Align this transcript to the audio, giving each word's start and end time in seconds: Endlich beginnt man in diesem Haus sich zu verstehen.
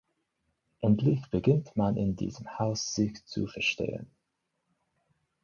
Endlich 0.79 1.29
beginnt 1.29 1.77
man 1.77 1.95
in 1.95 2.15
diesem 2.15 2.57
Haus 2.57 2.95
sich 2.95 3.23
zu 3.27 3.45
verstehen. 3.45 4.09